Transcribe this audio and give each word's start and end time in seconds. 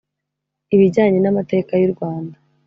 Ibijyanye 0.75 1.19
n’amateka 1.21 1.71
y’u 1.81 1.91
Rwanda 1.93 2.37